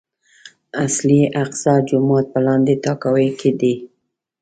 [0.85, 3.73] اصلي اقصی جومات په لاندې تاكاوۍ کې دی.